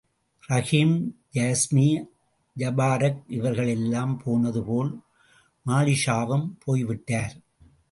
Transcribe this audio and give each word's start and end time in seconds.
ரஹீம் 0.49 0.95
யாஸ்மி 1.33 1.85
ஜபாரக் 2.55 3.21
இவர்களெல்லாம் 3.27 4.21
போனது 4.23 4.63
போல் 4.63 4.91
மாலிக்ஷாவும் 5.65 6.47
போய்விட்டார். 6.59 7.35